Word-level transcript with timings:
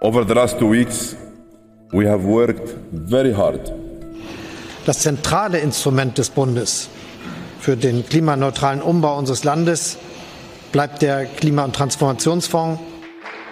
Over 0.00 0.24
the 0.24 0.34
last 0.34 0.58
two 0.58 0.68
weeks, 0.68 1.16
we 1.92 2.06
have 2.06 2.24
worked 2.24 2.76
very 2.92 3.32
hard. 3.32 3.72
Das 4.84 4.98
zentrale 4.98 5.58
Instrument 5.58 6.18
des 6.18 6.30
Bundes 6.30 6.88
für 7.60 7.76
den 7.76 8.04
klimaneutralen 8.04 8.82
Umbau 8.82 9.16
unseres 9.16 9.44
Landes 9.44 9.96
bleibt 10.72 11.02
der 11.02 11.24
Klima- 11.24 11.64
und 11.64 11.74
Transformationsfonds. 11.74 12.80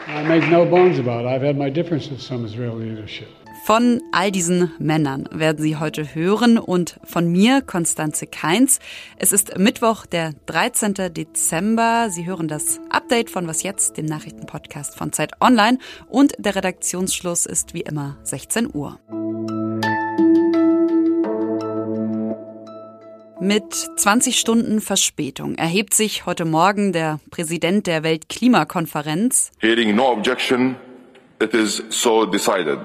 I 0.09 0.23
make 0.27 0.47
no 0.51 0.65
bones 0.67 0.99
about 0.99 1.21
it. 1.21 1.27
I've 1.27 1.47
had 1.47 1.57
my 1.57 1.71
differences 1.71 2.11
with 2.11 2.21
some 2.21 2.45
Israeli 2.45 2.91
leadership. 2.91 3.29
Von 3.65 4.03
all 4.11 4.33
diesen 4.33 4.73
Männern 4.79 5.29
werden 5.31 5.63
Sie 5.63 5.77
heute 5.77 6.15
hören 6.15 6.59
und 6.59 6.99
von 7.05 7.31
mir, 7.31 7.61
Konstanze 7.61 8.27
Keins. 8.27 8.81
Es 9.17 9.33
ist 9.33 9.59
Mittwoch, 9.59 10.07
der 10.07 10.33
13. 10.47 10.95
Dezember. 11.13 12.09
Sie 12.11 12.27
hören 12.27 12.49
das 12.49 12.81
Update 12.89 13.31
von 13.31 13.47
Was 13.47 13.63
Jetzt, 13.63 13.99
dem 13.99 14.07
Nachrichtenpodcast 14.07 14.97
von 14.97 15.13
Zeit 15.13 15.33
Online 15.41 15.79
und 16.09 16.33
der 16.39 16.57
Redaktionsschluss 16.57 17.47
ist 17.47 17.75
wie 17.75 17.83
immer 17.83 18.17
16 18.23 18.75
Uhr. 18.75 18.99
Mit 23.41 23.73
20 23.97 24.39
Stunden 24.39 24.81
Verspätung 24.81 25.55
erhebt 25.55 25.95
sich 25.95 26.27
heute 26.27 26.45
Morgen 26.45 26.93
der 26.93 27.21
Präsident 27.31 27.87
der 27.87 28.03
Weltklimakonferenz. 28.03 29.53
Hearing 29.59 29.95
no 29.95 30.13
objection, 30.13 30.77
it 31.41 31.55
is 31.55 31.83
so 31.91 32.27
decided. 32.27 32.79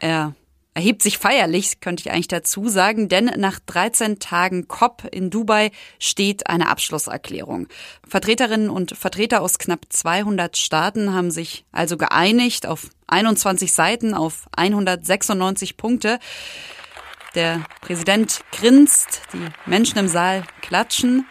Er 0.00 0.34
erhebt 0.74 1.02
sich 1.02 1.18
feierlich, 1.18 1.80
könnte 1.80 2.02
ich 2.02 2.10
eigentlich 2.10 2.28
dazu 2.28 2.68
sagen, 2.68 3.08
denn 3.08 3.26
nach 3.36 3.60
13 3.60 4.18
Tagen 4.18 4.66
COP 4.66 5.04
in 5.12 5.30
Dubai 5.30 5.70
steht 6.00 6.48
eine 6.48 6.68
Abschlusserklärung. 6.68 7.68
Vertreterinnen 8.06 8.70
und 8.70 8.96
Vertreter 8.96 9.40
aus 9.40 9.58
knapp 9.58 9.86
200 9.88 10.56
Staaten 10.56 11.14
haben 11.14 11.30
sich 11.30 11.64
also 11.70 11.96
geeinigt 11.96 12.66
auf 12.66 12.90
21 13.06 13.72
Seiten, 13.72 14.14
auf 14.14 14.46
196 14.56 15.76
Punkte. 15.76 16.18
Der 17.36 17.64
Präsident 17.80 18.40
grinst, 18.52 19.22
die 19.32 19.46
Menschen 19.66 19.98
im 19.98 20.08
Saal 20.08 20.44
klatschen. 20.60 21.26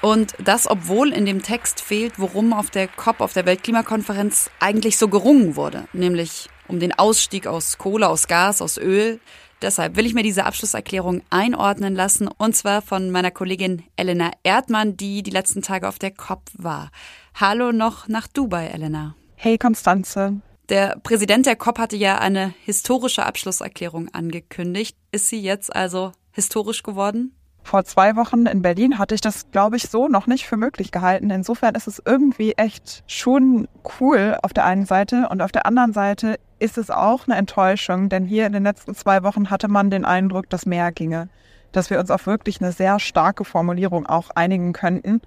Und 0.00 0.34
das, 0.38 0.70
obwohl 0.70 1.12
in 1.12 1.26
dem 1.26 1.42
Text 1.42 1.80
fehlt, 1.80 2.20
worum 2.20 2.52
auf 2.52 2.70
der 2.70 2.86
COP, 2.86 3.20
auf 3.20 3.32
der 3.32 3.46
Weltklimakonferenz 3.46 4.50
eigentlich 4.60 4.96
so 4.96 5.08
gerungen 5.08 5.56
wurde, 5.56 5.88
nämlich 5.92 6.48
um 6.68 6.78
den 6.78 6.96
Ausstieg 6.96 7.46
aus 7.46 7.78
Kohle, 7.78 8.08
aus 8.08 8.28
Gas, 8.28 8.62
aus 8.62 8.78
Öl. 8.78 9.20
Deshalb 9.60 9.96
will 9.96 10.06
ich 10.06 10.14
mir 10.14 10.22
diese 10.22 10.44
Abschlusserklärung 10.44 11.22
einordnen 11.30 11.94
lassen, 11.94 12.28
und 12.28 12.54
zwar 12.54 12.80
von 12.80 13.10
meiner 13.10 13.32
Kollegin 13.32 13.82
Elena 13.96 14.30
Erdmann, 14.44 14.96
die 14.96 15.22
die 15.24 15.32
letzten 15.32 15.62
Tage 15.62 15.88
auf 15.88 15.98
der 15.98 16.12
COP 16.12 16.42
war. 16.54 16.90
Hallo 17.34 17.72
noch 17.72 18.06
nach 18.06 18.28
Dubai, 18.28 18.68
Elena. 18.68 19.16
Hey, 19.34 19.58
Konstanze. 19.58 20.40
Der 20.68 20.98
Präsident 21.02 21.46
der 21.46 21.56
COP 21.56 21.78
hatte 21.78 21.96
ja 21.96 22.18
eine 22.18 22.54
historische 22.64 23.24
Abschlusserklärung 23.24 24.08
angekündigt. 24.12 24.96
Ist 25.10 25.28
sie 25.28 25.40
jetzt 25.40 25.74
also 25.74 26.12
historisch 26.32 26.82
geworden? 26.82 27.34
Vor 27.68 27.84
zwei 27.84 28.16
Wochen 28.16 28.46
in 28.46 28.62
Berlin 28.62 28.98
hatte 28.98 29.14
ich 29.14 29.20
das, 29.20 29.50
glaube 29.50 29.76
ich, 29.76 29.90
so 29.90 30.08
noch 30.08 30.26
nicht 30.26 30.46
für 30.46 30.56
möglich 30.56 30.90
gehalten. 30.90 31.28
Insofern 31.28 31.74
ist 31.74 31.86
es 31.86 32.00
irgendwie 32.02 32.52
echt 32.52 33.04
schon 33.06 33.68
cool 34.00 34.38
auf 34.42 34.54
der 34.54 34.64
einen 34.64 34.86
Seite 34.86 35.28
und 35.28 35.42
auf 35.42 35.52
der 35.52 35.66
anderen 35.66 35.92
Seite 35.92 36.40
ist 36.58 36.78
es 36.78 36.90
auch 36.90 37.26
eine 37.26 37.36
Enttäuschung, 37.36 38.08
denn 38.08 38.24
hier 38.24 38.46
in 38.46 38.54
den 38.54 38.62
letzten 38.62 38.94
zwei 38.94 39.22
Wochen 39.22 39.50
hatte 39.50 39.68
man 39.68 39.90
den 39.90 40.06
Eindruck, 40.06 40.48
dass 40.48 40.64
mehr 40.64 40.92
ginge, 40.92 41.28
dass 41.70 41.90
wir 41.90 42.00
uns 42.00 42.10
auf 42.10 42.26
wirklich 42.26 42.62
eine 42.62 42.72
sehr 42.72 42.98
starke 43.00 43.44
Formulierung 43.44 44.06
auch 44.06 44.30
einigen 44.30 44.72
könnten. 44.72 45.20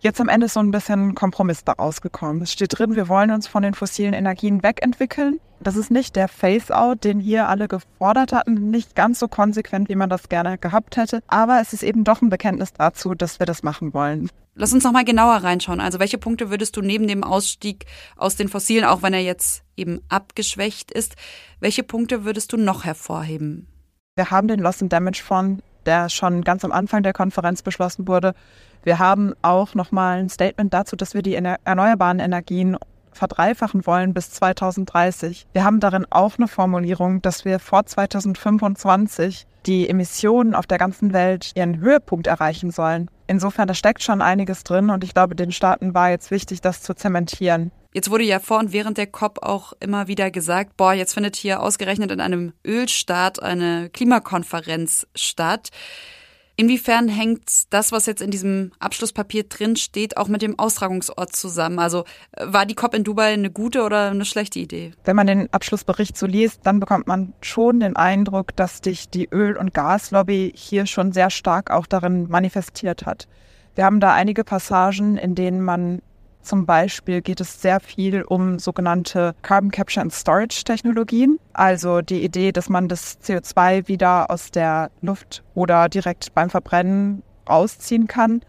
Jetzt 0.00 0.20
am 0.20 0.28
Ende 0.28 0.46
ist 0.46 0.54
so 0.54 0.60
ein 0.60 0.70
bisschen 0.70 1.14
Kompromiss 1.14 1.64
daraus 1.64 2.00
gekommen. 2.00 2.42
Es 2.42 2.52
steht 2.52 2.78
drin, 2.78 2.96
wir 2.96 3.08
wollen 3.08 3.30
uns 3.30 3.48
von 3.48 3.62
den 3.62 3.74
fossilen 3.74 4.12
Energien 4.12 4.62
wegentwickeln. 4.62 5.40
Das 5.60 5.76
ist 5.76 5.90
nicht 5.90 6.16
der 6.16 6.28
Face-out, 6.28 7.02
den 7.02 7.18
hier 7.18 7.48
alle 7.48 7.66
gefordert 7.66 8.32
hatten, 8.32 8.70
nicht 8.70 8.94
ganz 8.94 9.18
so 9.18 9.26
konsequent, 9.26 9.88
wie 9.88 9.94
man 9.94 10.10
das 10.10 10.28
gerne 10.28 10.58
gehabt 10.58 10.98
hätte. 10.98 11.22
Aber 11.28 11.60
es 11.60 11.72
ist 11.72 11.82
eben 11.82 12.04
doch 12.04 12.20
ein 12.20 12.28
Bekenntnis 12.28 12.74
dazu, 12.74 13.14
dass 13.14 13.38
wir 13.38 13.46
das 13.46 13.62
machen 13.62 13.94
wollen. 13.94 14.28
Lass 14.54 14.72
uns 14.72 14.84
noch 14.84 14.92
mal 14.92 15.04
genauer 15.04 15.36
reinschauen. 15.36 15.80
Also 15.80 15.98
welche 15.98 16.18
Punkte 16.18 16.50
würdest 16.50 16.76
du 16.76 16.82
neben 16.82 17.08
dem 17.08 17.24
Ausstieg 17.24 17.86
aus 18.16 18.36
den 18.36 18.48
Fossilen, 18.48 18.84
auch 18.84 19.02
wenn 19.02 19.14
er 19.14 19.20
jetzt 19.20 19.62
eben 19.76 20.00
abgeschwächt 20.08 20.90
ist, 20.90 21.16
welche 21.60 21.82
Punkte 21.82 22.24
würdest 22.24 22.52
du 22.52 22.58
noch 22.58 22.84
hervorheben? 22.84 23.66
Wir 24.14 24.30
haben 24.30 24.48
den 24.48 24.60
Loss 24.60 24.80
and 24.80 24.92
Damage 24.92 25.22
Fonds, 25.22 25.62
der 25.86 26.08
schon 26.08 26.42
ganz 26.42 26.64
am 26.64 26.72
Anfang 26.72 27.02
der 27.02 27.12
Konferenz 27.12 27.62
beschlossen 27.62 28.06
wurde. 28.08 28.34
Wir 28.82 28.98
haben 28.98 29.34
auch 29.42 29.74
noch 29.74 29.92
mal 29.92 30.18
ein 30.18 30.28
Statement 30.28 30.72
dazu, 30.72 30.96
dass 30.96 31.14
wir 31.14 31.22
die 31.22 31.34
erneuerbaren 31.34 32.18
Energien 32.18 32.76
verdreifachen 33.12 33.86
wollen 33.86 34.14
bis 34.14 34.30
2030. 34.30 35.46
Wir 35.52 35.64
haben 35.64 35.80
darin 35.80 36.06
auch 36.10 36.38
eine 36.38 36.48
Formulierung, 36.48 37.22
dass 37.22 37.44
wir 37.44 37.58
vor 37.58 37.86
2025 37.86 39.46
die 39.66 39.88
Emissionen 39.88 40.54
auf 40.54 40.66
der 40.66 40.78
ganzen 40.78 41.12
Welt 41.12 41.52
ihren 41.54 41.78
Höhepunkt 41.80 42.26
erreichen 42.26 42.70
sollen. 42.70 43.10
Insofern, 43.26 43.66
da 43.66 43.74
steckt 43.74 44.02
schon 44.02 44.22
einiges 44.22 44.62
drin 44.62 44.90
und 44.90 45.02
ich 45.02 45.14
glaube, 45.14 45.34
den 45.34 45.50
Staaten 45.50 45.94
war 45.94 46.10
jetzt 46.10 46.30
wichtig, 46.30 46.60
das 46.60 46.82
zu 46.82 46.94
zementieren. 46.94 47.72
Jetzt 47.96 48.10
wurde 48.10 48.24
ja 48.24 48.40
vor 48.40 48.58
und 48.58 48.74
während 48.74 48.98
der 48.98 49.06
COP 49.06 49.38
auch 49.40 49.72
immer 49.80 50.06
wieder 50.06 50.30
gesagt, 50.30 50.76
boah, 50.76 50.92
jetzt 50.92 51.14
findet 51.14 51.34
hier 51.34 51.62
ausgerechnet 51.62 52.10
in 52.10 52.20
einem 52.20 52.52
Ölstaat 52.62 53.42
eine 53.42 53.88
Klimakonferenz 53.88 55.06
statt. 55.14 55.70
Inwiefern 56.56 57.08
hängt 57.08 57.72
das, 57.72 57.92
was 57.92 58.04
jetzt 58.04 58.20
in 58.20 58.30
diesem 58.30 58.72
Abschlusspapier 58.80 59.44
drin 59.44 59.76
steht, 59.76 60.18
auch 60.18 60.28
mit 60.28 60.42
dem 60.42 60.58
Austragungsort 60.58 61.34
zusammen? 61.34 61.78
Also 61.78 62.04
äh, 62.32 62.44
war 62.46 62.66
die 62.66 62.74
COP 62.74 62.92
in 62.92 63.02
Dubai 63.02 63.32
eine 63.32 63.50
gute 63.50 63.82
oder 63.82 64.10
eine 64.10 64.26
schlechte 64.26 64.58
Idee? 64.58 64.92
Wenn 65.04 65.16
man 65.16 65.26
den 65.26 65.50
Abschlussbericht 65.50 66.18
so 66.18 66.26
liest, 66.26 66.60
dann 66.64 66.80
bekommt 66.80 67.06
man 67.06 67.32
schon 67.40 67.80
den 67.80 67.96
Eindruck, 67.96 68.54
dass 68.56 68.80
sich 68.84 69.08
die 69.08 69.30
Öl- 69.32 69.56
und 69.56 69.72
Gaslobby 69.72 70.52
hier 70.54 70.84
schon 70.84 71.12
sehr 71.12 71.30
stark 71.30 71.70
auch 71.70 71.86
darin 71.86 72.28
manifestiert 72.28 73.06
hat. 73.06 73.26
Wir 73.74 73.86
haben 73.86 74.00
da 74.00 74.12
einige 74.12 74.44
Passagen, 74.44 75.16
in 75.16 75.34
denen 75.34 75.62
man 75.62 76.02
zum 76.46 76.64
Beispiel 76.64 77.20
geht 77.20 77.40
es 77.40 77.60
sehr 77.60 77.80
viel 77.80 78.22
um 78.22 78.58
sogenannte 78.58 79.34
Carbon 79.42 79.70
Capture 79.70 80.02
and 80.02 80.12
Storage 80.12 80.64
Technologien. 80.64 81.38
Also 81.52 82.00
die 82.00 82.22
Idee, 82.22 82.52
dass 82.52 82.68
man 82.68 82.88
das 82.88 83.20
CO2 83.20 83.88
wieder 83.88 84.30
aus 84.30 84.50
der 84.50 84.90
Luft 85.02 85.42
oder 85.54 85.88
direkt 85.88 86.32
beim 86.34 86.48
Verbrennen 86.48 87.22
rausziehen 87.48 88.06
kann 88.06 88.42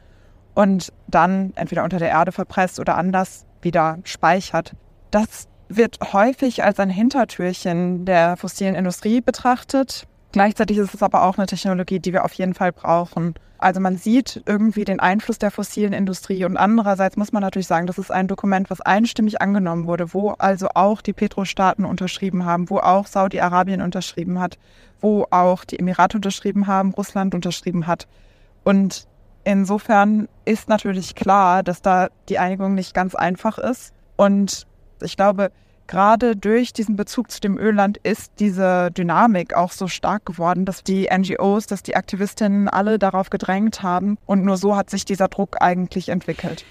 und 0.53 0.94
dann 1.08 1.53
entweder 1.56 1.84
unter 1.84 2.00
der 2.00 2.09
Erde 2.09 2.31
verpresst 2.31 2.80
oder 2.80 2.97
anders 2.97 3.46
wieder 3.62 4.00
speichert. 4.03 4.74
Das 5.12 5.47
wird 5.69 6.00
häufig 6.14 6.64
als 6.64 6.79
ein 6.79 6.90
Hintertürchen 6.90 8.06
der 8.06 8.38
fossilen 8.38 8.75
Industrie 8.75 9.22
betrachtet. 9.22 10.08
Gleichzeitig 10.32 10.78
ist 10.78 10.94
es 10.94 11.04
aber 11.04 11.24
auch 11.24 11.38
eine 11.38 11.48
Technologie, 11.48 12.00
die 12.00 12.14
wir 12.14 12.26
auf 12.26 12.34
jeden 12.34 12.54
Fall 12.54 12.72
brauchen. 12.72 13.36
Also 13.60 13.80
man 13.80 13.98
sieht 13.98 14.44
irgendwie 14.46 14.86
den 14.86 15.00
Einfluss 15.00 15.40
der 15.40 15.50
fossilen 15.50 15.94
Industrie 15.94 16.46
und 16.46 16.58
andererseits 16.58 17.18
muss 17.18 17.32
man 17.32 17.42
natürlich 17.42 17.66
sagen, 17.66 17.88
das 17.88 17.98
ist 17.98 18.12
ein 18.12 18.28
Dokument, 18.28 18.70
was 18.70 18.82
einstimmig 18.82 19.42
angenommen 19.42 19.88
wurde, 19.88 20.14
wo 20.14 20.32
also 20.32 20.68
auch 20.76 21.02
die 21.02 21.14
Petrostaaten 21.14 21.86
unterschrieben 21.86 22.46
haben, 22.46 22.70
wo 22.70 22.78
auch 22.78 23.08
Saudi-Arabien 23.08 23.82
unterschrieben 23.82 24.40
hat, 24.40 24.60
wo 25.02 25.26
auch 25.32 25.64
die 25.64 25.80
Emirate 25.80 26.18
unterschrieben 26.18 26.68
haben, 26.68 26.94
Russland 26.94 27.34
unterschrieben 27.34 27.88
hat. 27.88 28.08
Und 28.64 29.08
insofern 29.44 30.28
ist 30.46 30.70
natürlich 30.70 31.16
klar, 31.16 31.64
dass 31.64 31.82
da 31.82 32.09
die 32.30 32.38
Einigung 32.38 32.76
nicht 32.76 32.94
ganz 32.94 33.16
einfach 33.16 33.58
ist. 33.58 33.94
Und 34.18 34.68
ich 35.02 35.16
glaube, 35.16 35.52
gerade 35.88 36.36
durch 36.36 36.74
diesen 36.74 36.96
Bezug 36.96 37.31
zu 37.31 37.40
dem 37.40 37.58
Ölland 37.58 37.98
ist 37.98 38.34
diese 38.40 38.92
Dynamik 38.92 39.56
auch 39.56 39.72
so 39.72 39.88
stark 39.88 40.25
geworden, 40.25 40.66
dass 40.66 40.84
die 40.84 41.09
NGOs, 41.12 41.68
dass 41.68 41.84
die 41.84 41.96
Aktivistinnen 41.96 42.68
alle 42.68 43.00
darauf 43.00 43.30
gedrängt 43.30 43.81
haben. 43.84 44.18
Und 44.26 44.44
nur 44.44 44.58
so 44.58 44.76
hat 44.76 44.90
sich 44.90 45.06
dieser 45.06 45.28
Druck 45.28 45.58
eigentlich 45.61 46.09
entwickelt. 46.09 46.66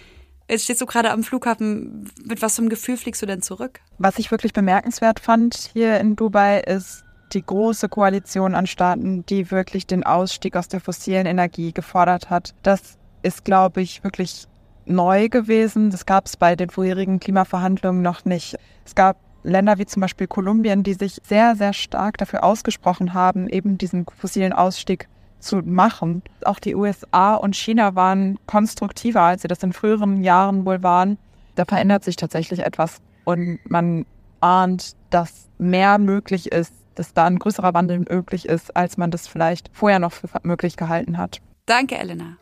Jetzt 0.49 0.65
stehst 0.65 0.81
du 0.81 0.87
gerade 0.87 1.11
am 1.11 1.25
Flughafen. 1.25 2.11
Mit 2.25 2.41
was 2.41 2.55
für 2.55 2.63
einem 2.63 2.69
Gefühl 2.69 2.97
fliegst 2.97 3.21
du 3.21 3.27
denn 3.27 3.43
zurück? 3.43 3.81
Was 3.99 4.19
ich 4.19 4.31
wirklich 4.31 4.53
bemerkenswert 4.53 5.19
fand 5.19 5.71
hier 5.73 5.99
in 5.99 6.15
Dubai 6.15 6.61
ist 6.61 7.03
die 7.33 7.45
große 7.45 7.89
Koalition 7.89 8.55
an 8.55 8.69
Staaten, 8.69 9.27
die 9.27 9.51
wirklich 9.51 9.87
den 9.87 10.05
Ausstieg 10.05 10.57
aus 10.57 10.69
der 10.69 10.81
fossilen 10.81 11.27
Energie 11.27 11.73
gefordert 11.73 12.31
hat. 12.31 12.55
Das 12.63 12.99
ist, 13.23 13.45
glaube 13.45 13.81
ich, 13.81 14.05
wirklich 14.05 14.47
neu 14.87 15.29
gewesen. 15.29 15.91
Das 15.91 16.07
gab 16.07 16.27
es 16.27 16.37
bei 16.37 16.57
den 16.57 16.71
vorherigen 16.71 17.21
Klimaverhandlungen 17.21 18.03
noch 18.03 18.25
nicht. 18.25 18.57
Es 18.85 18.95
gab 18.95 19.19
Länder 19.43 19.79
wie 19.79 19.87
zum 19.87 20.01
Beispiel 20.01 20.27
Kolumbien, 20.27 20.83
die 20.83 20.95
sich 20.95 21.21
sehr, 21.23 21.55
sehr 21.57 21.73
stark 21.73 22.19
dafür 22.19 22.43
ausgesprochen 22.43 23.15
haben, 23.15 23.49
eben 23.49 23.79
diesen 23.79 24.07
fossilen 24.17 24.53
Ausstieg 24.53 25.09
zu 25.39 25.59
machen. 25.59 26.23
Auch 26.45 26.59
die 26.59 26.75
USA 26.75 27.35
und 27.35 27.55
China 27.55 27.95
waren 27.95 28.39
konstruktiver, 28.47 29.23
als 29.23 29.43
sie 29.43 29.49
das 29.49 29.63
in 29.63 29.73
früheren 29.73 30.23
Jahren 30.23 30.67
wohl 30.67 30.83
waren. 30.83 31.19
Da 31.55 31.65
verändert 31.65 32.05
sich 32.05 32.17
tatsächlich 32.17 32.61
etwas 32.61 32.99
und 33.25 33.59
man 33.69 34.05
ahnt, 34.41 34.97
dass 35.11 35.49
mehr 35.59 35.99
möglich 35.99 36.53
ist, 36.53 36.73
dass 36.95 37.13
da 37.13 37.27
ein 37.27 37.39
größerer 37.39 37.75
Wandel 37.75 38.01
möglich 38.01 38.47
ist, 38.47 38.77
als 38.77 38.97
man 38.97 39.11
das 39.11 39.29
vielleicht 39.29 39.71
vorher 39.73 39.99
noch 39.99 40.13
für 40.13 40.29
möglich 40.43 40.77
gehalten 40.77 41.19
hat. 41.19 41.41
Danke, 41.67 41.97
Elena. 41.99 42.37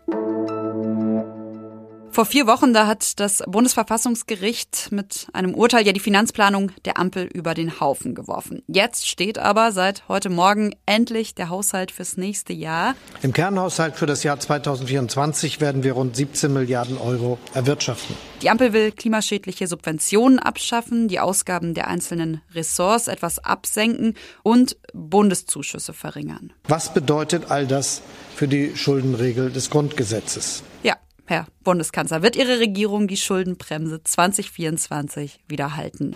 Vor 2.14 2.26
vier 2.26 2.46
Wochen, 2.46 2.72
da 2.72 2.86
hat 2.86 3.18
das 3.18 3.42
Bundesverfassungsgericht 3.44 4.92
mit 4.92 5.26
einem 5.32 5.52
Urteil 5.52 5.84
ja 5.84 5.92
die 5.92 5.98
Finanzplanung 5.98 6.70
der 6.84 6.96
Ampel 6.96 7.24
über 7.24 7.54
den 7.54 7.80
Haufen 7.80 8.14
geworfen. 8.14 8.62
Jetzt 8.68 9.08
steht 9.08 9.36
aber 9.36 9.72
seit 9.72 10.06
heute 10.06 10.30
Morgen 10.30 10.76
endlich 10.86 11.34
der 11.34 11.48
Haushalt 11.48 11.90
fürs 11.90 12.16
nächste 12.16 12.52
Jahr. 12.52 12.94
Im 13.22 13.32
Kernhaushalt 13.32 13.96
für 13.96 14.06
das 14.06 14.22
Jahr 14.22 14.38
2024 14.38 15.60
werden 15.60 15.82
wir 15.82 15.94
rund 15.94 16.14
17 16.14 16.52
Milliarden 16.52 16.98
Euro 16.98 17.36
erwirtschaften. 17.52 18.14
Die 18.42 18.48
Ampel 18.48 18.72
will 18.72 18.92
klimaschädliche 18.92 19.66
Subventionen 19.66 20.38
abschaffen, 20.38 21.08
die 21.08 21.18
Ausgaben 21.18 21.74
der 21.74 21.88
einzelnen 21.88 22.42
Ressorts 22.54 23.08
etwas 23.08 23.40
absenken 23.40 24.14
und 24.44 24.76
Bundeszuschüsse 24.92 25.92
verringern. 25.92 26.52
Was 26.68 26.94
bedeutet 26.94 27.50
all 27.50 27.66
das 27.66 28.02
für 28.36 28.46
die 28.46 28.76
Schuldenregel 28.76 29.50
des 29.50 29.68
Grundgesetzes? 29.68 30.62
Ja, 30.84 30.94
Herr 31.26 31.46
Bundeskanzler, 31.62 32.22
wird 32.22 32.36
Ihre 32.36 32.60
Regierung 32.60 33.08
die 33.08 33.16
Schuldenbremse 33.16 34.02
2024 34.02 35.40
wieder 35.48 35.76
halten? 35.76 36.14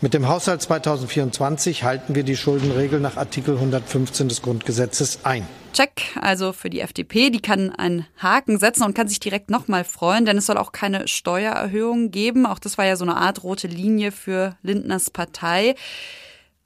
Mit 0.00 0.14
dem 0.14 0.26
Haushalt 0.26 0.60
2024 0.60 1.84
halten 1.84 2.16
wir 2.16 2.24
die 2.24 2.36
Schuldenregel 2.36 2.98
nach 2.98 3.16
Artikel 3.16 3.54
115 3.54 4.28
des 4.28 4.42
Grundgesetzes 4.42 5.20
ein. 5.24 5.46
Check, 5.72 6.16
also 6.20 6.52
für 6.52 6.70
die 6.70 6.80
FDP, 6.80 7.30
die 7.30 7.40
kann 7.40 7.70
einen 7.70 8.04
Haken 8.18 8.58
setzen 8.58 8.82
und 8.82 8.94
kann 8.94 9.06
sich 9.06 9.20
direkt 9.20 9.48
nochmal 9.48 9.84
freuen, 9.84 10.26
denn 10.26 10.36
es 10.38 10.46
soll 10.46 10.58
auch 10.58 10.72
keine 10.72 11.06
Steuererhöhung 11.06 12.10
geben. 12.10 12.46
Auch 12.46 12.58
das 12.58 12.78
war 12.78 12.84
ja 12.84 12.96
so 12.96 13.04
eine 13.04 13.16
Art 13.16 13.44
rote 13.44 13.68
Linie 13.68 14.10
für 14.10 14.56
Lindners 14.62 15.10
Partei. 15.10 15.76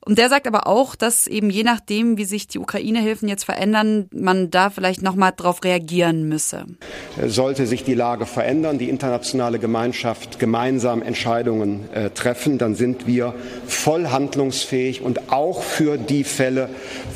Und 0.07 0.19
der 0.19 0.29
sagt 0.29 0.47
aber 0.47 0.69
auch, 0.69 0.95
dass 0.95 1.27
eben 1.27 1.51
je 1.51 1.65
nachdem, 1.65 2.17
wie 2.17 2.27
sich 2.27 2.47
die 2.47 2.61
Ukraine-Hilfen 2.61 3.29
jetzt 3.29 3.43
verändern, 3.43 4.09
man 4.13 4.53
da 4.53 4.71
vielleicht 4.71 5.03
nochmal 5.03 5.33
drauf 5.37 5.65
reagieren 5.65 6.29
müsse. 6.29 6.65
Sollte 7.27 7.67
sich 7.67 7.83
die 7.83 7.95
Lage 7.95 8.25
verändern, 8.25 8.79
die 8.79 8.89
internationale 8.89 9.59
Gemeinschaft 9.59 10.39
gemeinsam 10.39 11.03
Entscheidungen 11.03 11.93
äh, 11.93 12.11
treffen, 12.11 12.57
dann 12.57 12.77
sind 12.77 13.09
wir 13.09 13.35
voll 13.67 14.07
handlungsfähig 14.07 15.03
und 15.03 15.33
auch 15.33 15.65
für 15.65 15.99
die 15.99 16.23
Fälle, 16.23 16.69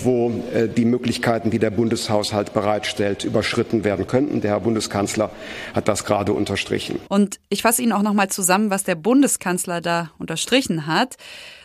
wo 0.03 0.33
äh, 0.53 0.67
die 0.67 0.85
Möglichkeiten, 0.85 1.51
die 1.51 1.61
der 1.61 1.71
Bundeshaushalt 1.71 2.53
bereitstellt, 2.53 3.23
überschritten 3.23 3.85
werden 3.85 4.09
könnten. 4.09 4.41
Der 4.41 4.51
Herr 4.51 4.61
Bundeskanzler 4.61 5.31
hat 5.77 5.87
das 5.87 6.05
gerade 6.05 6.33
unterstrichen. 6.33 6.99
Und 7.09 7.39
ich 7.51 7.63
fasse 7.63 7.83
Ihnen 7.83 7.93
auch 7.93 8.03
nochmal 8.03 8.31
zusammen, 8.31 8.71
was 8.71 8.83
der 8.83 8.97
Bundeskanzler 8.97 9.81
da 9.81 10.11
unterstrichen 10.19 10.89
hat. 10.89 11.17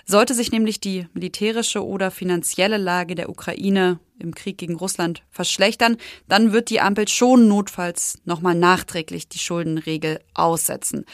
Sollte 0.07 0.35
sich 0.35 0.51
nämlich 0.51 0.79
die 0.79 1.07
militärische 1.13 1.83
oder 1.83 2.11
finanzielle 2.11 2.77
Lage 2.77 3.15
der 3.15 3.27
Ukraine 3.27 3.99
im 4.19 4.35
Krieg 4.35 4.57
gegen 4.57 4.75
Russland 4.75 5.23
verschlechtern, 5.31 5.97
dann 6.27 6.53
wird 6.53 6.69
die 6.69 6.79
Ampel 6.79 7.07
schon 7.07 7.47
notfalls 7.47 8.19
nochmal 8.23 8.53
nachträglich 8.55 9.27
die 9.27 9.39
Schuldenregel 9.39 10.19
aussetzen. 10.35 11.05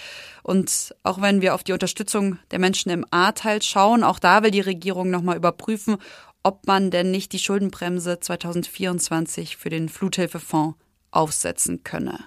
Und 0.43 0.93
auch 1.03 1.21
wenn 1.21 1.41
wir 1.41 1.55
auf 1.55 1.63
die 1.63 1.73
Unterstützung 1.73 2.37
der 2.51 2.59
Menschen 2.59 2.91
im 2.91 3.05
A-Teil 3.11 3.61
schauen, 3.61 4.03
auch 4.03 4.19
da 4.19 4.43
will 4.43 4.51
die 4.51 4.59
Regierung 4.59 5.09
nochmal 5.09 5.37
überprüfen, 5.37 5.97
ob 6.43 6.67
man 6.67 6.91
denn 6.91 7.11
nicht 7.11 7.31
die 7.31 7.39
Schuldenbremse 7.39 8.19
2024 8.19 9.57
für 9.57 9.69
den 9.69 9.89
Fluthilfefonds 9.89 10.77
aufsetzen 11.11 11.83
könne. 11.83 12.19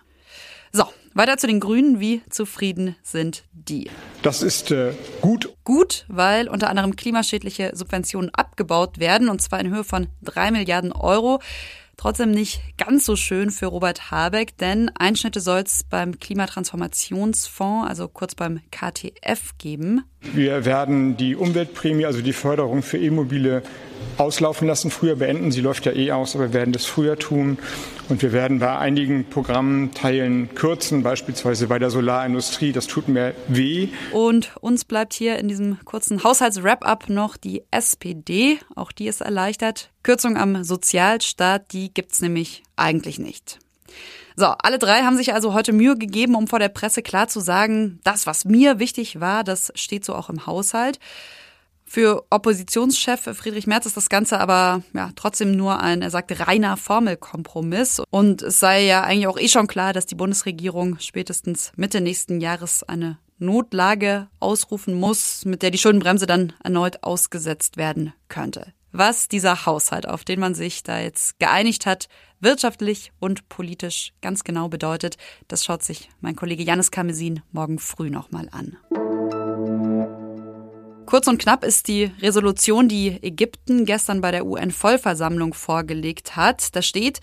So, 0.73 0.85
weiter 1.15 1.37
zu 1.37 1.47
den 1.47 1.61
Grünen. 1.61 2.01
Wie 2.01 2.23
zufrieden 2.29 2.97
sind 3.03 3.45
die? 3.53 3.91
Das 4.23 4.43
ist 4.43 4.71
äh, 4.71 4.93
gut. 5.21 5.55
Gut, 5.65 6.05
weil 6.09 6.49
unter 6.49 6.69
anderem 6.69 6.97
klimaschädliche 6.97 7.71
Subventionen 7.75 8.31
abgebaut 8.35 8.99
werden, 8.99 9.29
und 9.29 9.41
zwar 9.41 9.61
in 9.61 9.71
Höhe 9.71 9.85
von 9.85 10.09
drei 10.23 10.51
Milliarden 10.51 10.93
Euro. 10.93 11.41
Trotzdem 11.97 12.33
nicht 12.33 12.61
ganz 12.77 13.07
so 13.07 13.15
schön 13.15 13.51
für 13.51 13.67
Robert 13.67 14.11
Habeck, 14.11 14.59
denn 14.59 14.91
Einschnitte 14.99 15.41
soll 15.41 15.61
es 15.61 15.85
beim 15.85 16.19
Klimatransformationsfonds, 16.19 17.89
also 17.89 18.09
kurz 18.09 18.35
beim 18.35 18.61
KTF, 18.71 19.57
geben. 19.59 20.05
Wir 20.21 20.65
werden 20.65 21.17
die 21.17 21.37
Umweltprämie, 21.37 22.07
also 22.07 22.21
die 22.21 22.33
Förderung 22.33 22.83
für 22.83 22.99
E-Mobile, 22.99 23.63
auslaufen 24.19 24.69
lassen. 24.69 24.91
Früher 24.91 25.17
beenden. 25.17 25.53
Sie 25.53 25.61
läuft 25.61 25.87
ja 25.87 25.93
eh 25.93 26.13
aus, 26.13 26.35
aber 26.35 26.47
wir 26.47 26.53
werden 26.55 26.73
das 26.73 26.87
früher 26.87 27.19
tun. 27.19 27.59
Und 28.09 28.23
wir 28.23 28.33
werden 28.33 28.59
bei 28.59 28.77
einigen 28.77 29.25
Programmteilen 29.25 30.55
kürzen, 30.55 31.03
beispielsweise 31.03 31.67
bei 31.67 31.79
der 31.79 31.91
Solarindustrie. 31.91 32.73
Das 32.73 32.87
tut 32.87 33.09
mir 33.09 33.35
weh. 33.49 33.89
Und 34.13 34.53
uns 34.61 34.85
bleibt 34.85 35.15
hier 35.15 35.39
in 35.39 35.49
diesem 35.49 35.79
kurzen 35.85 36.23
Haushalts-Wrap-up 36.23 37.09
noch 37.09 37.37
die 37.37 37.63
SPD. 37.71 38.59
Auch 38.75 38.93
die 38.93 39.09
ist 39.09 39.21
erleichtert. 39.21 39.91
Kürzung 40.03 40.37
am 40.37 40.65
Sozialstaat, 40.65 41.73
die 41.73 41.93
gibt's 41.93 42.21
nämlich 42.21 42.63
eigentlich 42.77 43.19
nicht. 43.19 43.59
So, 44.37 44.47
alle 44.47 44.79
drei 44.79 45.03
haben 45.03 45.17
sich 45.17 45.33
also 45.33 45.55
heute 45.55 45.73
Mühe 45.73 45.97
gegeben, 45.97 46.35
um 46.35 46.49
vor 46.49 46.59
der 46.59 46.69
Presse 46.69 47.03
klar 47.03 47.29
zu 47.29 47.39
sagen, 47.39 48.01
das, 48.03 48.27
was 48.27 48.45
mir 48.45 48.81
wichtig 48.81 49.21
war, 49.21 49.45
das 49.45 49.73
steht 49.77 50.05
so 50.05 50.15
auch 50.15 50.29
im 50.29 50.47
Haushalt. 50.47 50.99
Für 51.87 52.25
Oppositionschef 52.31 53.21
Friedrich 53.37 53.67
Merz 53.67 53.87
ist 53.87 53.97
das 53.97 54.09
Ganze 54.09 54.41
aber 54.41 54.83
ja, 54.95 55.11
trotzdem 55.17 55.57
nur 55.57 55.81
ein, 55.81 56.03
er 56.03 56.11
sagt, 56.11 56.47
reiner 56.47 56.77
Formelkompromiss. 56.77 58.03
Und 58.11 58.43
es 58.43 58.59
sei 58.59 58.85
ja 58.85 59.03
eigentlich 59.03 59.27
auch 59.27 59.39
eh 59.39 59.49
schon 59.49 59.67
klar, 59.67 59.93
dass 59.93 60.07
die 60.07 60.15
Bundesregierung 60.15 60.99
spätestens 60.99 61.73
Mitte 61.77 62.01
nächsten 62.01 62.41
Jahres 62.41 62.83
eine 62.83 63.19
Notlage 63.39 64.29
ausrufen 64.41 64.95
muss, 64.95 65.45
mit 65.45 65.63
der 65.63 65.71
die 65.71 65.79
Schuldenbremse 65.79 66.27
dann 66.27 66.53
erneut 66.63 67.03
ausgesetzt 67.03 67.77
werden 67.77 68.13
könnte. 68.29 68.73
Was 68.97 69.27
dieser 69.27 69.67
Haushalt, 69.67 70.09
auf 70.09 70.25
den 70.25 70.39
man 70.39 70.55
sich 70.55 70.85
da 70.85 71.01
jetzt 71.01 71.39
geeinigt 71.41 71.85
hat, 71.85 72.09
wirtschaftlich 72.39 73.11
und 73.19 73.49
politisch 73.49 74.13
ganz 74.23 74.45
genau 74.45 74.69
bedeutet, 74.69 75.17
das 75.49 75.65
schaut 75.65 75.83
sich 75.83 76.11
mein 76.21 76.37
Kollege 76.37 76.63
Janis 76.63 76.93
Kamesin 76.93 77.43
morgen 77.51 77.81
früh 77.81 78.09
nochmal 78.09 78.49
an. 78.53 78.77
Kurz 81.07 81.27
und 81.27 81.39
knapp 81.39 81.65
ist 81.65 81.89
die 81.89 82.11
Resolution, 82.21 82.89
die 82.89 83.23
Ägypten 83.23 83.85
gestern 83.85 84.21
bei 84.21 84.31
der 84.31 84.47
UN-Vollversammlung 84.47 85.55
vorgelegt 85.55 86.37
hat. 86.37 86.75
Da 86.75 86.83
steht, 86.83 87.21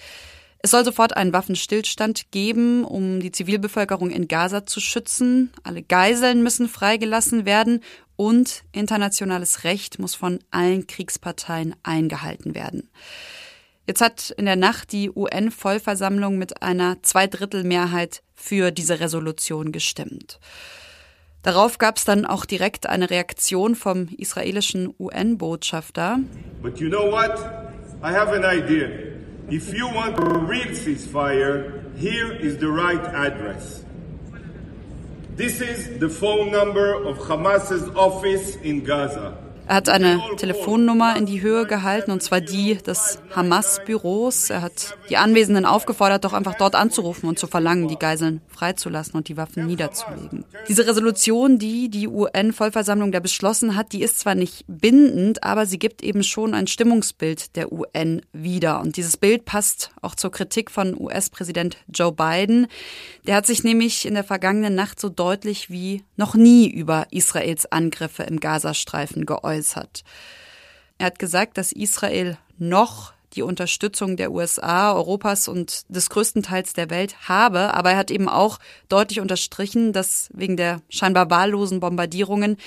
es 0.60 0.72
soll 0.72 0.86
sofort 0.86 1.18
einen 1.18 1.34
Waffenstillstand 1.34 2.32
geben, 2.32 2.84
um 2.84 3.20
die 3.20 3.32
Zivilbevölkerung 3.32 4.12
in 4.12 4.28
Gaza 4.28 4.66
zu 4.66 4.80
schützen. 4.80 5.52
Alle 5.64 5.82
Geiseln 5.82 6.44
müssen 6.44 6.70
freigelassen 6.70 7.46
werden 7.46 7.82
und 8.16 8.64
internationales 8.72 9.64
Recht 9.64 9.98
muss 9.98 10.14
von 10.14 10.40
allen 10.52 10.86
Kriegsparteien 10.86 11.76
eingehalten 11.82 12.54
werden. 12.54 12.92
Jetzt 13.88 14.02
hat 14.02 14.30
in 14.38 14.46
der 14.46 14.56
Nacht 14.56 14.92
die 14.92 15.10
UN-Vollversammlung 15.10 16.38
mit 16.38 16.62
einer 16.62 17.02
Zweidrittelmehrheit 17.02 18.22
für 18.36 18.70
diese 18.70 19.00
Resolution 19.00 19.72
gestimmt. 19.72 20.40
Darauf 21.44 21.80
gab 21.80 21.98
es 21.98 22.06
dann 22.06 22.26
auch 22.26 22.46
direkt 22.46 22.88
eine 22.88 23.10
Reaktion 23.10 23.76
vom 23.76 24.08
israelischen 24.18 24.94
UN-Botschafter. 25.00 26.20
But 26.62 26.80
you 26.80 26.90
know 26.90 27.12
what? 27.12 27.40
I 28.04 28.14
have 28.14 28.32
an 28.32 28.44
idea. 28.44 28.90
If 29.50 29.74
you 29.74 29.88
want 29.88 30.20
a 30.20 30.40
real 30.48 30.74
ceasefire, 30.76 31.82
here 31.98 32.34
is 32.34 32.58
the 32.60 32.68
right 32.68 33.04
address. 33.14 33.84
This 35.36 35.62
is 35.62 36.00
the 36.00 36.10
phone 36.10 36.52
number 36.52 36.94
of 36.94 37.28
Hamas's 37.28 37.90
office 37.96 38.56
in 38.58 38.84
Gaza. 38.84 39.34
Er 39.72 39.76
hat 39.76 39.88
eine 39.88 40.22
Telefonnummer 40.36 41.16
in 41.16 41.26
die 41.26 41.42
Höhe 41.42 41.66
gehalten, 41.66 42.12
und 42.12 42.22
zwar 42.22 42.42
die 42.42 42.76
des 42.76 43.20
Hamas-Büros. 43.34 44.50
Er 44.50 44.64
hat 44.64 44.98
die 45.10 45.16
Anwesenden 45.16 45.64
aufgefordert, 45.64 46.26
doch 46.26 46.34
einfach 46.34 46.56
dort 46.56 46.76
anzurufen 46.76 47.30
und 47.30 47.40
zu 47.40 47.48
verlangen, 47.48 47.88
die 47.88 47.96
Geiseln 47.96 48.42
freizulassen 48.50 49.14
und 49.16 49.30
die 49.30 49.38
Waffen 49.38 49.68
niederzulegen. 49.68 50.44
Diese 50.68 50.86
Resolution, 50.86 51.58
die 51.58 51.88
die 51.88 52.10
UN-Vollversammlung 52.10 53.14
da 53.14 53.22
beschlossen 53.22 53.78
hat, 53.78 53.94
die 53.94 54.04
ist 54.04 54.20
zwar 54.20 54.36
nicht 54.36 54.66
bindend, 54.68 55.42
aber 55.46 55.66
sie 55.66 55.80
gibt 55.80 56.04
eben 56.04 56.24
schon 56.24 56.54
ein 56.54 56.68
Stimmungsbild 56.68 57.56
der 57.56 57.72
UN 57.72 58.24
wieder. 58.34 58.82
Und 58.82 58.98
dieses 58.98 59.16
Bild 59.16 59.46
passt 59.46 59.92
auch 60.02 60.16
zur 60.16 60.32
Kritik 60.32 60.70
von 60.70 61.00
US-Präsident 61.00 61.78
Joe 61.88 62.12
Biden. 62.12 62.68
Der 63.26 63.36
hat 63.38 63.46
sich 63.46 63.64
nämlich 63.64 64.06
in 64.06 64.16
der 64.16 64.26
vergangenen 64.26 64.76
Nacht 64.76 65.00
so 65.00 65.08
deutlich 65.08 65.70
wie 65.70 66.04
noch 66.18 66.36
nie 66.36 66.70
über 66.70 67.06
Israels 67.12 67.72
Angriffe 67.72 68.24
im 68.24 68.42
Gazastreifen 68.42 69.26
geäußert 69.26 69.61
geäußert. 69.62 70.04
Er 70.98 71.08
hat 71.08 71.20
gesagt, 71.20 71.58
dass 71.58 71.72
Israel 71.72 72.38
noch 72.58 73.14
die 73.34 73.42
Unterstützung 73.44 74.18
der 74.18 74.32
USA, 74.32 74.94
Europas 74.94 75.48
und 75.48 75.86
des 75.88 76.10
größten 76.10 76.44
Teils 76.44 76.74
der 76.74 76.90
Welt 76.90 77.16
habe, 77.30 77.74
aber 77.74 77.92
er 77.92 77.98
hat 77.98 78.12
eben 78.12 78.28
auch 78.28 78.60
deutlich 78.90 79.22
unterstrichen, 79.22 79.94
dass 79.94 80.30
wegen 80.34 80.58
der 80.58 80.82
scheinbar 80.90 81.30
wahllosen 81.30 81.80
Bombardierungen 81.80 82.58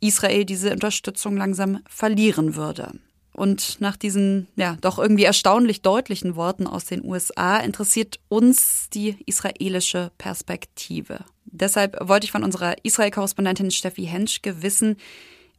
Israel 0.00 0.44
diese 0.44 0.72
Unterstützung 0.72 1.36
langsam 1.36 1.80
verlieren 1.88 2.54
würde. 2.54 2.92
Und 3.32 3.80
nach 3.80 3.96
diesen 3.96 4.46
ja 4.56 4.76
doch 4.82 4.98
irgendwie 4.98 5.24
erstaunlich 5.24 5.80
deutlichen 5.80 6.36
Worten 6.36 6.66
aus 6.66 6.84
den 6.84 7.02
USA 7.02 7.56
interessiert 7.56 8.20
uns 8.28 8.90
die 8.90 9.16
israelische 9.24 10.10
Perspektive. 10.18 11.24
Deshalb 11.46 11.96
wollte 12.06 12.26
ich 12.26 12.32
von 12.32 12.44
unserer 12.44 12.74
Israel-Korrespondentin 12.84 13.70
Steffi 13.70 14.04
Henschke 14.04 14.62
wissen, 14.62 14.96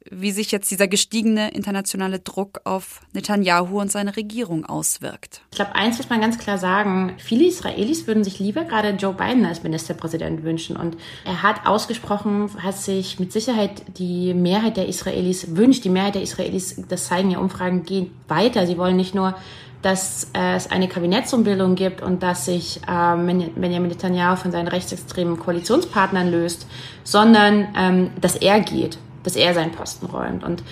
wie 0.09 0.31
sich 0.31 0.51
jetzt 0.51 0.71
dieser 0.71 0.87
gestiegene 0.87 1.51
internationale 1.51 2.19
Druck 2.19 2.61
auf 2.63 3.01
Netanyahu 3.13 3.79
und 3.79 3.91
seine 3.91 4.15
Regierung 4.15 4.65
auswirkt. 4.65 5.41
Ich 5.51 5.57
glaube, 5.57 5.75
eins 5.75 5.97
muss 5.97 6.09
man 6.09 6.21
ganz 6.21 6.39
klar 6.39 6.57
sagen, 6.57 7.13
viele 7.17 7.45
Israelis 7.45 8.07
würden 8.07 8.23
sich 8.23 8.39
lieber 8.39 8.63
gerade 8.63 8.89
Joe 8.89 9.13
Biden 9.13 9.45
als 9.45 9.63
Ministerpräsident 9.63 10.43
wünschen. 10.43 10.75
Und 10.75 10.97
er 11.23 11.43
hat 11.43 11.67
ausgesprochen, 11.67 12.49
hat 12.61 12.77
sich 12.77 13.19
mit 13.19 13.31
Sicherheit 13.31 13.83
die 13.97 14.33
Mehrheit 14.33 14.77
der 14.77 14.87
Israelis 14.87 15.55
wünscht. 15.55 15.83
Die 15.83 15.89
Mehrheit 15.89 16.15
der 16.15 16.23
Israelis, 16.23 16.81
das 16.87 17.07
zeigen 17.07 17.31
ja 17.31 17.39
Umfragen, 17.39 17.83
geht 17.83 18.11
weiter. 18.27 18.65
Sie 18.65 18.77
wollen 18.77 18.95
nicht 18.97 19.15
nur 19.15 19.35
dass 19.81 20.27
es 20.33 20.69
eine 20.69 20.87
Kabinettsumbildung 20.87 21.73
gibt 21.73 22.03
und 22.03 22.21
dass 22.21 22.45
sich 22.45 22.81
ähm, 22.87 23.51
Benjamin 23.55 23.89
Netanyahu 23.89 24.35
von 24.35 24.51
seinen 24.51 24.67
rechtsextremen 24.67 25.39
Koalitionspartnern 25.39 26.29
löst, 26.29 26.67
sondern 27.03 27.67
ähm, 27.75 28.11
dass 28.21 28.35
er 28.35 28.59
geht 28.59 28.99
dass 29.23 29.35
er 29.35 29.53
seinen 29.53 29.71
Posten 29.71 30.05
räumt. 30.05 30.43
Und 30.43 30.63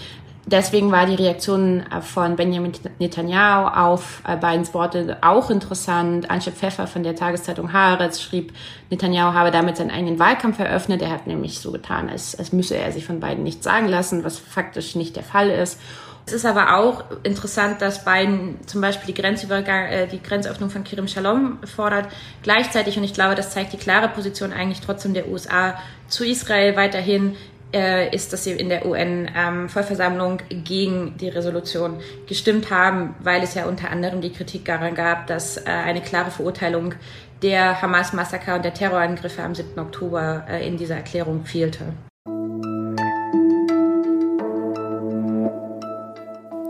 deswegen 0.45 0.91
war 0.91 1.05
die 1.05 1.15
Reaktion 1.15 1.83
äh, 1.91 2.01
von 2.01 2.35
Benjamin 2.35 2.71
Netanyahu 2.99 3.67
auf 3.67 4.21
äh, 4.27 4.35
Bidens 4.37 4.73
Worte 4.73 5.17
auch 5.21 5.49
interessant. 5.49 6.29
Antje 6.29 6.51
Pfeffer 6.51 6.87
von 6.87 7.03
der 7.03 7.15
Tageszeitung 7.15 7.73
Haaretz 7.73 8.21
schrieb, 8.21 8.53
Netanyahu 8.89 9.33
habe 9.33 9.51
damit 9.51 9.77
seinen 9.77 9.91
eigenen 9.91 10.19
Wahlkampf 10.19 10.59
eröffnet. 10.59 11.01
Er 11.01 11.11
hat 11.11 11.27
nämlich 11.27 11.59
so 11.59 11.71
getan, 11.71 12.09
als, 12.09 12.37
als 12.37 12.51
müsse 12.51 12.75
er 12.75 12.91
sich 12.91 13.05
von 13.05 13.19
Biden 13.19 13.43
nichts 13.43 13.63
sagen 13.63 13.87
lassen, 13.87 14.23
was 14.23 14.37
faktisch 14.37 14.95
nicht 14.95 15.15
der 15.15 15.23
Fall 15.23 15.49
ist. 15.49 15.79
Es 16.25 16.33
ist 16.33 16.45
aber 16.45 16.77
auch 16.77 17.05
interessant, 17.23 17.81
dass 17.81 18.05
Biden 18.05 18.59
zum 18.67 18.81
Beispiel 18.81 19.07
die, 19.13 19.19
Grenzübergang, 19.19 19.87
äh, 19.87 20.07
die 20.07 20.21
Grenzöffnung 20.21 20.69
von 20.69 20.83
Kirim 20.83 21.07
Shalom 21.07 21.57
fordert. 21.65 22.07
Gleichzeitig, 22.43 22.97
und 22.97 23.03
ich 23.03 23.15
glaube, 23.15 23.33
das 23.33 23.49
zeigt 23.49 23.73
die 23.73 23.77
klare 23.77 24.09
Position 24.09 24.53
eigentlich 24.53 24.81
trotzdem 24.81 25.15
der 25.15 25.27
USA 25.27 25.73
zu 26.07 26.23
Israel 26.23 26.75
weiterhin, 26.75 27.35
äh, 27.73 28.13
ist, 28.15 28.33
dass 28.33 28.43
sie 28.43 28.51
in 28.51 28.69
der 28.69 28.85
UN-Vollversammlung 28.85 30.39
ähm, 30.49 30.63
gegen 30.63 31.17
die 31.17 31.29
Resolution 31.29 31.99
gestimmt 32.27 32.71
haben, 32.71 33.15
weil 33.19 33.43
es 33.43 33.53
ja 33.53 33.65
unter 33.65 33.91
anderem 33.91 34.21
die 34.21 34.31
Kritik 34.31 34.65
daran 34.65 34.95
gab, 34.95 35.27
dass 35.27 35.57
äh, 35.57 35.63
eine 35.65 36.01
klare 36.01 36.31
Verurteilung 36.31 36.95
der 37.41 37.81
Hamas-Massaker 37.81 38.55
und 38.55 38.65
der 38.65 38.73
Terrorangriffe 38.73 39.43
am 39.43 39.55
7. 39.55 39.79
Oktober 39.79 40.45
äh, 40.49 40.67
in 40.67 40.77
dieser 40.77 40.95
Erklärung 40.95 41.45
fehlte. 41.45 41.93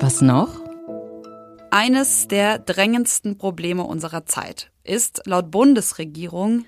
Was 0.01 0.21
noch? 0.21 0.49
Eines 1.71 2.27
der 2.27 2.57
drängendsten 2.57 3.37
Probleme 3.37 3.83
unserer 3.83 4.25
Zeit 4.25 4.71
ist 4.83 5.21
laut 5.25 5.51
Bundesregierung 5.51 6.65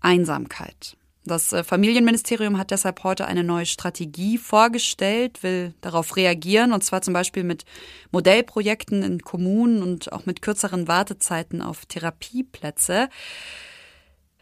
Einsamkeit. 0.00 0.96
Das 1.28 1.52
äh, 1.52 1.62
Familienministerium 1.62 2.58
hat 2.58 2.70
deshalb 2.70 3.04
heute 3.04 3.26
eine 3.26 3.44
neue 3.44 3.66
Strategie 3.66 4.38
vorgestellt, 4.38 5.42
will 5.42 5.74
darauf 5.80 6.16
reagieren, 6.16 6.72
und 6.72 6.82
zwar 6.82 7.02
zum 7.02 7.14
Beispiel 7.14 7.44
mit 7.44 7.64
Modellprojekten 8.10 9.02
in 9.02 9.20
Kommunen 9.20 9.82
und 9.82 10.12
auch 10.12 10.26
mit 10.26 10.42
kürzeren 10.42 10.88
Wartezeiten 10.88 11.62
auf 11.62 11.86
Therapieplätze. 11.86 13.08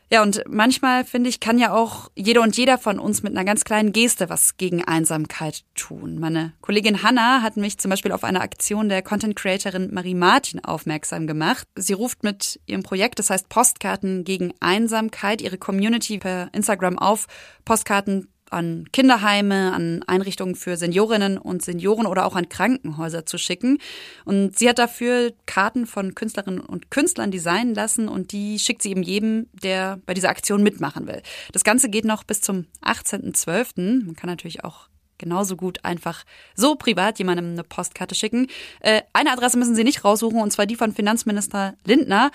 Ja, 0.08 0.22
und 0.22 0.44
manchmal, 0.48 1.04
finde 1.04 1.28
ich, 1.28 1.40
kann 1.40 1.58
ja 1.58 1.72
auch 1.72 2.10
jeder 2.14 2.42
und 2.42 2.56
jeder 2.56 2.78
von 2.78 3.00
uns 3.00 3.24
mit 3.24 3.32
einer 3.32 3.44
ganz 3.44 3.64
kleinen 3.64 3.92
Geste 3.92 4.28
was 4.30 4.56
gegen 4.56 4.84
Einsamkeit 4.84 5.64
tun. 5.74 6.20
Meine 6.20 6.52
Kollegin 6.60 7.02
Hanna 7.02 7.42
hat 7.42 7.56
mich 7.56 7.78
zum 7.78 7.90
Beispiel 7.90 8.12
auf 8.12 8.22
eine 8.22 8.40
Aktion 8.40 8.88
der 8.88 9.02
Content 9.02 9.34
Creatorin 9.34 9.92
Marie 9.92 10.14
Martin 10.14 10.64
aufmerksam 10.64 11.26
gemacht. 11.26 11.66
Sie 11.74 11.92
ruft 11.92 12.22
mit 12.22 12.60
ihrem 12.66 12.84
Projekt, 12.84 13.18
das 13.18 13.30
heißt 13.30 13.48
Postkarten 13.48 14.22
gegen 14.22 14.54
Einsamkeit, 14.60 15.42
ihre 15.42 15.58
Community 15.58 16.18
per 16.18 16.50
Instagram 16.52 17.00
auf, 17.00 17.26
Postkarten 17.64 18.28
an 18.50 18.86
Kinderheime, 18.92 19.72
an 19.72 20.02
Einrichtungen 20.06 20.54
für 20.54 20.76
Seniorinnen 20.76 21.38
und 21.38 21.62
Senioren 21.62 22.06
oder 22.06 22.26
auch 22.26 22.36
an 22.36 22.48
Krankenhäuser 22.48 23.26
zu 23.26 23.38
schicken. 23.38 23.78
Und 24.24 24.58
sie 24.58 24.68
hat 24.68 24.78
dafür 24.78 25.32
Karten 25.46 25.86
von 25.86 26.14
Künstlerinnen 26.14 26.60
und 26.60 26.90
Künstlern 26.90 27.30
designen 27.30 27.74
lassen 27.74 28.08
und 28.08 28.32
die 28.32 28.58
schickt 28.58 28.82
sie 28.82 28.90
eben 28.90 29.02
jedem, 29.02 29.48
der 29.52 30.00
bei 30.06 30.14
dieser 30.14 30.30
Aktion 30.30 30.62
mitmachen 30.62 31.06
will. 31.06 31.22
Das 31.52 31.64
Ganze 31.64 31.88
geht 31.88 32.04
noch 32.04 32.24
bis 32.24 32.40
zum 32.40 32.66
18.12. 32.82 34.04
Man 34.04 34.16
kann 34.16 34.30
natürlich 34.30 34.64
auch 34.64 34.88
genauso 35.18 35.56
gut 35.56 35.84
einfach 35.84 36.24
so 36.54 36.74
privat 36.74 37.18
jemandem 37.18 37.52
eine 37.52 37.64
Postkarte 37.64 38.14
schicken. 38.14 38.48
Äh, 38.80 39.02
eine 39.12 39.32
Adresse 39.32 39.58
müssen 39.58 39.74
Sie 39.74 39.84
nicht 39.84 40.04
raussuchen, 40.04 40.40
und 40.40 40.52
zwar 40.52 40.66
die 40.66 40.76
von 40.76 40.92
Finanzminister 40.92 41.74
Lindner. 41.84 42.30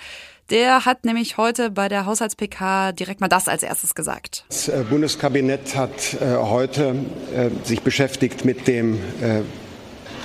Der 0.50 0.84
hat 0.84 1.04
nämlich 1.04 1.38
heute 1.38 1.70
bei 1.70 1.88
der 1.88 2.04
Haushalts-PK 2.04 2.92
direkt 2.92 3.20
mal 3.20 3.28
das 3.28 3.48
als 3.48 3.62
erstes 3.62 3.94
gesagt. 3.94 4.44
Das 4.48 4.68
äh, 4.68 4.84
Bundeskabinett 4.88 5.76
hat 5.76 6.14
äh, 6.14 6.36
heute 6.36 6.94
äh, 7.34 7.48
sich 7.64 7.80
beschäftigt 7.80 8.44
mit 8.44 8.66
dem 8.66 8.96
äh, 9.22 9.42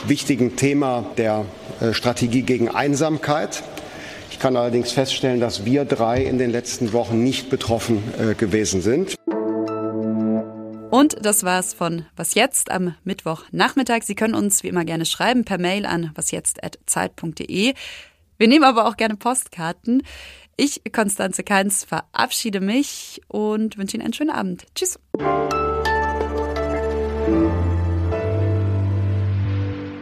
wichtigen 0.05 0.55
Thema 0.55 1.05
der 1.17 1.45
äh, 1.79 1.93
Strategie 1.93 2.41
gegen 2.41 2.67
Einsamkeit. 2.67 3.63
Ich 4.31 4.39
kann 4.39 4.57
allerdings 4.57 4.91
feststellen, 4.91 5.39
dass 5.39 5.65
wir 5.65 5.85
drei 5.85 6.23
in 6.23 6.37
den 6.37 6.51
letzten 6.51 6.93
Wochen 6.93 7.23
nicht 7.23 7.49
betroffen 7.49 8.03
gewesen 8.37 8.81
sind. 8.81 9.16
Und 10.89 11.17
das 11.25 11.43
war's 11.43 11.73
von 11.73 12.05
Was 12.15 12.33
jetzt 12.33 12.71
am 12.71 12.95
Mittwochnachmittag. 13.03 14.03
Sie 14.03 14.15
können 14.15 14.33
uns 14.33 14.63
wie 14.63 14.69
immer 14.69 14.85
gerne 14.85 15.05
schreiben 15.05 15.43
per 15.43 15.57
Mail 15.57 15.85
an 15.85 16.11
wasjetzt.zeit.de. 16.15 17.73
Wir 18.37 18.47
nehmen 18.47 18.63
aber 18.63 18.87
auch 18.87 18.95
gerne 18.95 19.17
Postkarten. 19.17 20.03
Ich, 20.55 20.81
Konstanze 20.93 21.43
Keins, 21.43 21.83
verabschiede 21.83 22.61
mich 22.61 23.21
und 23.27 23.77
wünsche 23.77 23.97
Ihnen 23.97 24.05
einen 24.05 24.13
schönen 24.13 24.29
Abend. 24.29 24.65
Tschüss. 24.75 24.97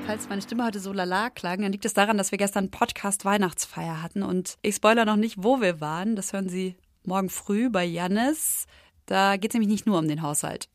Falls 0.06 0.30
meine 0.30 0.42
Stimme 0.44 0.66
heute 0.66 0.80
so 0.80 0.94
lala 0.94 1.32
klang, 1.32 1.64
dann 1.64 1.72
liegt 1.72 1.86
es 1.86 1.96
daran, 1.96 2.18
dass 2.18 2.30
wir 2.32 2.38
gestern 2.38 2.70
Podcast 2.70 3.26
Weihnachtsfeier 3.26 4.04
hatten 4.04 4.22
und 4.22 4.58
ich 4.62 4.76
spoiler 4.76 5.06
noch 5.06 5.18
nicht, 5.18 5.44
wo 5.44 5.62
wir 5.62 5.82
waren. 5.82 6.16
Das 6.16 6.32
hören 6.32 6.48
Sie 6.48 6.76
morgen 7.04 7.30
früh 7.30 7.72
bei 7.72 7.84
Jannis. 7.84 8.68
Da 9.08 9.38
geht 9.38 9.52
es 9.52 9.54
nämlich 9.56 9.70
nicht 9.70 9.86
nur 9.88 9.98
um 9.98 10.08
den 10.08 10.22
Haushalt. 10.22 10.70